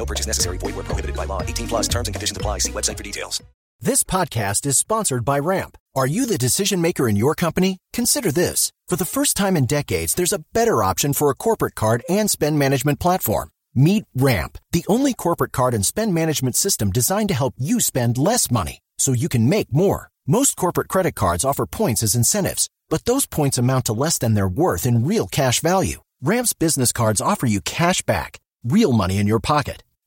No 0.00 0.06
purchase 0.06 0.26
necessary. 0.26 0.56
Void 0.56 0.76
where 0.76 0.84
prohibited 0.84 1.14
by 1.14 1.26
law. 1.26 1.42
18 1.42 1.68
plus 1.68 1.86
terms 1.86 2.08
and 2.08 2.14
conditions 2.14 2.34
apply. 2.34 2.60
See 2.60 2.72
website 2.72 2.96
for 2.96 3.02
details. 3.02 3.42
This 3.82 4.02
podcast 4.02 4.64
is 4.64 4.78
sponsored 4.78 5.26
by 5.26 5.38
Ramp. 5.38 5.76
Are 5.94 6.06
you 6.06 6.24
the 6.24 6.38
decision 6.38 6.80
maker 6.80 7.06
in 7.06 7.16
your 7.16 7.34
company? 7.34 7.76
Consider 7.92 8.32
this. 8.32 8.72
For 8.88 8.96
the 8.96 9.12
first 9.16 9.36
time 9.36 9.58
in 9.58 9.66
decades, 9.66 10.14
there's 10.14 10.32
a 10.32 10.44
better 10.54 10.82
option 10.82 11.12
for 11.12 11.30
a 11.30 11.34
corporate 11.34 11.74
card 11.74 12.02
and 12.08 12.30
spend 12.30 12.58
management 12.58 12.98
platform. 12.98 13.50
Meet 13.74 14.04
Ramp, 14.14 14.56
the 14.72 14.86
only 14.88 15.12
corporate 15.12 15.52
card 15.52 15.74
and 15.74 15.84
spend 15.84 16.14
management 16.14 16.56
system 16.56 16.90
designed 16.90 17.28
to 17.28 17.34
help 17.42 17.54
you 17.58 17.78
spend 17.78 18.16
less 18.16 18.50
money 18.50 18.80
so 18.96 19.12
you 19.12 19.28
can 19.28 19.50
make 19.50 19.70
more. 19.70 20.08
Most 20.26 20.56
corporate 20.56 20.88
credit 20.88 21.14
cards 21.14 21.44
offer 21.44 21.66
points 21.66 22.02
as 22.02 22.14
incentives, 22.14 22.68
but 22.88 23.04
those 23.04 23.26
points 23.26 23.58
amount 23.58 23.84
to 23.84 23.92
less 23.92 24.16
than 24.16 24.32
their 24.32 24.48
worth 24.48 24.86
in 24.86 25.04
real 25.04 25.26
cash 25.26 25.60
value. 25.60 26.00
Ramp's 26.22 26.54
business 26.54 26.90
cards 26.90 27.20
offer 27.20 27.46
you 27.46 27.60
cash 27.60 28.00
back, 28.02 28.40
real 28.64 28.92
money 28.92 29.18
in 29.18 29.26
your 29.26 29.40
pocket. 29.40 29.82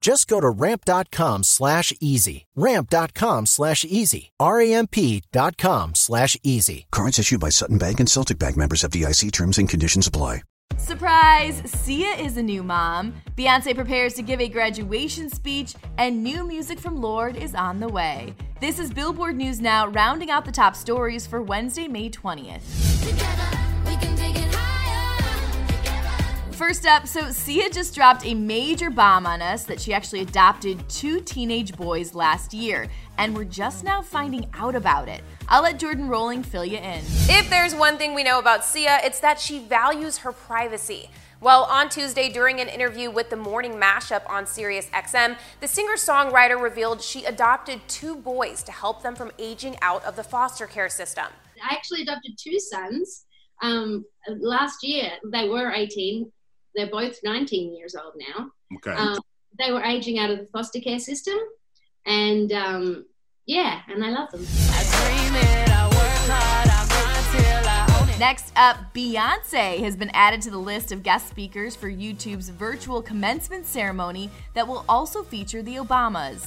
Just 0.00 0.28
go 0.28 0.40
to 0.40 0.48
ramp.com 0.48 1.44
slash 1.44 1.92
easy. 2.00 2.46
Ramp.com 2.56 3.46
slash 3.46 3.84
easy. 3.84 4.30
R-A-M-P 4.40 5.24
dot 5.30 5.56
com 5.58 5.94
slash 5.94 6.36
easy. 6.42 6.86
Cards 6.90 7.18
issued 7.18 7.40
by 7.40 7.50
Sutton 7.50 7.78
Bank 7.78 8.00
and 8.00 8.08
Celtic 8.08 8.38
Bank 8.38 8.56
members 8.56 8.82
FDIC 8.82 9.30
terms 9.32 9.58
and 9.58 9.68
conditions 9.68 10.06
apply. 10.06 10.42
Surprise! 10.78 11.60
Sia 11.66 12.14
is 12.14 12.38
a 12.38 12.42
new 12.42 12.62
mom. 12.62 13.12
Beyonce 13.36 13.74
prepares 13.74 14.14
to 14.14 14.22
give 14.22 14.40
a 14.40 14.48
graduation 14.48 15.28
speech, 15.28 15.74
and 15.98 16.22
new 16.22 16.46
music 16.46 16.78
from 16.78 16.96
Lorde 17.00 17.36
is 17.36 17.54
on 17.54 17.80
the 17.80 17.88
way. 17.88 18.34
This 18.60 18.78
is 18.78 18.90
Billboard 18.90 19.36
News 19.36 19.60
Now, 19.60 19.88
rounding 19.88 20.30
out 20.30 20.46
the 20.46 20.52
top 20.52 20.74
stories 20.74 21.26
for 21.26 21.42
Wednesday, 21.42 21.86
May 21.86 22.08
20th. 22.08 23.59
First 26.60 26.84
up, 26.84 27.06
so 27.06 27.30
Sia 27.30 27.70
just 27.70 27.94
dropped 27.94 28.26
a 28.26 28.34
major 28.34 28.90
bomb 28.90 29.24
on 29.24 29.40
us 29.40 29.64
that 29.64 29.80
she 29.80 29.94
actually 29.94 30.20
adopted 30.20 30.86
two 30.90 31.18
teenage 31.22 31.74
boys 31.74 32.14
last 32.14 32.52
year, 32.52 32.86
and 33.16 33.34
we're 33.34 33.44
just 33.44 33.82
now 33.82 34.02
finding 34.02 34.44
out 34.52 34.74
about 34.74 35.08
it. 35.08 35.24
I'll 35.48 35.62
let 35.62 35.78
Jordan 35.78 36.06
Rolling 36.06 36.42
fill 36.42 36.66
you 36.66 36.76
in. 36.76 37.00
If 37.30 37.48
there's 37.48 37.74
one 37.74 37.96
thing 37.96 38.12
we 38.12 38.22
know 38.22 38.38
about 38.38 38.62
Sia, 38.62 38.98
it's 39.02 39.20
that 39.20 39.40
she 39.40 39.58
values 39.58 40.18
her 40.18 40.32
privacy. 40.32 41.08
Well, 41.40 41.64
on 41.64 41.88
Tuesday, 41.88 42.28
during 42.28 42.60
an 42.60 42.68
interview 42.68 43.10
with 43.10 43.30
the 43.30 43.36
Morning 43.36 43.72
Mashup 43.76 44.28
on 44.28 44.46
Sirius 44.46 44.90
XM, 44.90 45.38
the 45.62 45.66
singer 45.66 45.94
songwriter 45.94 46.60
revealed 46.60 47.00
she 47.00 47.24
adopted 47.24 47.80
two 47.88 48.16
boys 48.16 48.62
to 48.64 48.72
help 48.72 49.02
them 49.02 49.16
from 49.16 49.32
aging 49.38 49.78
out 49.80 50.04
of 50.04 50.14
the 50.14 50.24
foster 50.24 50.66
care 50.66 50.90
system. 50.90 51.28
I 51.66 51.74
actually 51.74 52.02
adopted 52.02 52.32
two 52.38 52.60
sons 52.60 53.24
um, 53.62 54.04
last 54.28 54.80
year. 54.82 55.12
They 55.32 55.48
were 55.48 55.72
18. 55.72 56.30
They're 56.74 56.90
both 56.90 57.18
19 57.24 57.74
years 57.76 57.94
old 57.94 58.14
now. 58.16 58.50
Okay. 58.76 58.92
Um, 58.92 59.18
they 59.58 59.72
were 59.72 59.82
aging 59.82 60.18
out 60.18 60.30
of 60.30 60.38
the 60.38 60.46
foster 60.46 60.80
care 60.80 60.98
system. 60.98 61.38
And 62.06 62.52
um, 62.52 63.06
yeah, 63.46 63.80
and 63.88 64.04
I 64.04 64.10
love 64.10 64.30
them. 64.30 64.46
Next 68.20 68.52
up, 68.54 68.76
Beyonce 68.92 69.78
has 69.78 69.96
been 69.96 70.10
added 70.12 70.42
to 70.42 70.50
the 70.50 70.58
list 70.58 70.92
of 70.92 71.02
guest 71.02 71.26
speakers 71.26 71.74
for 71.74 71.90
YouTube's 71.90 72.50
virtual 72.50 73.00
commencement 73.00 73.64
ceremony 73.64 74.28
that 74.52 74.68
will 74.68 74.84
also 74.90 75.22
feature 75.22 75.62
the 75.62 75.76
Obamas. 75.76 76.46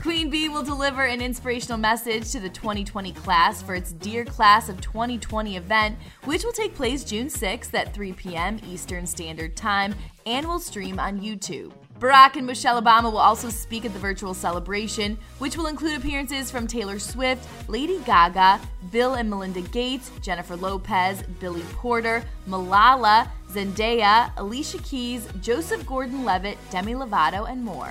Queen 0.00 0.30
Bey 0.30 0.48
will 0.48 0.62
deliver 0.62 1.06
an 1.06 1.20
inspirational 1.20 1.76
message 1.76 2.30
to 2.30 2.38
the 2.38 2.48
2020 2.48 3.12
class 3.14 3.62
for 3.62 3.74
its 3.74 3.94
Dear 3.94 4.24
Class 4.24 4.68
of 4.68 4.80
2020 4.80 5.56
event, 5.56 5.98
which 6.22 6.44
will 6.44 6.52
take 6.52 6.76
place 6.76 7.02
June 7.02 7.26
6th 7.26 7.74
at 7.74 7.92
3 7.92 8.12
p.m. 8.12 8.60
Eastern 8.64 9.08
Standard 9.08 9.56
Time 9.56 9.92
and 10.24 10.46
will 10.46 10.60
stream 10.60 11.00
on 11.00 11.20
YouTube. 11.20 11.72
Barack 12.04 12.36
and 12.36 12.46
Michelle 12.46 12.82
Obama 12.82 13.04
will 13.04 13.16
also 13.16 13.48
speak 13.48 13.86
at 13.86 13.94
the 13.94 13.98
virtual 13.98 14.34
celebration, 14.34 15.16
which 15.38 15.56
will 15.56 15.68
include 15.68 15.96
appearances 15.96 16.50
from 16.50 16.66
Taylor 16.66 16.98
Swift, 16.98 17.48
Lady 17.66 17.98
Gaga, 18.00 18.60
Bill 18.92 19.14
and 19.14 19.30
Melinda 19.30 19.62
Gates, 19.62 20.10
Jennifer 20.20 20.54
Lopez, 20.54 21.22
Billy 21.40 21.62
Porter, 21.72 22.22
Malala, 22.46 23.30
Zendaya, 23.50 24.30
Alicia 24.36 24.76
Keys, 24.82 25.26
Joseph 25.40 25.86
Gordon 25.86 26.26
Levitt, 26.26 26.58
Demi 26.70 26.92
Lovato, 26.92 27.50
and 27.50 27.64
more. 27.64 27.88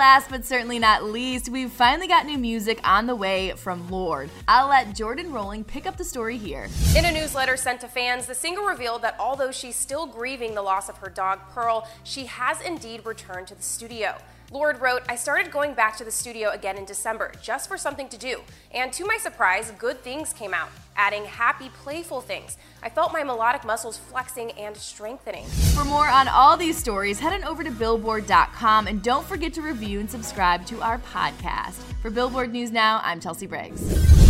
Last 0.00 0.30
but 0.30 0.46
certainly 0.46 0.78
not 0.78 1.04
least, 1.04 1.50
we've 1.50 1.70
finally 1.70 2.08
got 2.08 2.24
new 2.24 2.38
music 2.38 2.80
on 2.84 3.06
the 3.06 3.14
way 3.14 3.52
from 3.54 3.90
Lorde. 3.90 4.30
I'll 4.48 4.70
let 4.70 4.94
Jordan 4.94 5.30
Rolling 5.30 5.62
pick 5.62 5.86
up 5.86 5.98
the 5.98 6.04
story 6.04 6.38
here. 6.38 6.68
In 6.96 7.04
a 7.04 7.12
newsletter 7.12 7.58
sent 7.58 7.82
to 7.82 7.86
fans, 7.86 8.24
the 8.24 8.34
singer 8.34 8.62
revealed 8.62 9.02
that 9.02 9.14
although 9.20 9.52
she's 9.52 9.76
still 9.76 10.06
grieving 10.06 10.54
the 10.54 10.62
loss 10.62 10.88
of 10.88 10.96
her 10.96 11.10
dog 11.10 11.40
Pearl, 11.50 11.86
she 12.02 12.24
has 12.24 12.62
indeed 12.62 13.04
returned 13.04 13.48
to 13.48 13.54
the 13.54 13.62
studio. 13.62 14.16
Lorde 14.52 14.80
wrote, 14.80 15.02
I 15.08 15.14
started 15.14 15.52
going 15.52 15.74
back 15.74 15.96
to 15.98 16.04
the 16.04 16.10
studio 16.10 16.50
again 16.50 16.76
in 16.76 16.84
December 16.84 17.30
just 17.40 17.68
for 17.68 17.78
something 17.78 18.08
to 18.08 18.18
do. 18.18 18.40
And 18.72 18.92
to 18.94 19.04
my 19.04 19.16
surprise, 19.16 19.72
good 19.78 20.02
things 20.02 20.32
came 20.32 20.52
out, 20.52 20.70
adding 20.96 21.24
happy, 21.24 21.68
playful 21.68 22.20
things. 22.20 22.56
I 22.82 22.88
felt 22.88 23.12
my 23.12 23.22
melodic 23.22 23.64
muscles 23.64 23.96
flexing 23.96 24.50
and 24.52 24.76
strengthening. 24.76 25.46
For 25.46 25.84
more 25.84 26.08
on 26.08 26.26
all 26.26 26.56
these 26.56 26.76
stories, 26.76 27.20
head 27.20 27.32
on 27.32 27.44
over 27.44 27.62
to 27.62 27.70
billboard.com 27.70 28.88
and 28.88 29.02
don't 29.02 29.24
forget 29.24 29.52
to 29.54 29.62
review 29.62 30.00
and 30.00 30.10
subscribe 30.10 30.66
to 30.66 30.82
our 30.82 30.98
podcast. 30.98 31.76
For 32.02 32.10
Billboard 32.10 32.50
News 32.50 32.72
Now, 32.72 33.00
I'm 33.04 33.20
Chelsea 33.20 33.46
Briggs. 33.46 34.29